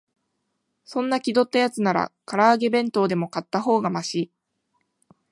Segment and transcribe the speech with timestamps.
[0.83, 4.31] そんな気取ったやつなら、から揚げ弁当でも買ったほうがマシ